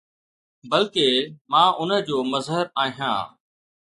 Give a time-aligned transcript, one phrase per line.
[0.69, 1.07] بلڪه،
[1.51, 3.23] مان ان جو مظهر آهيان.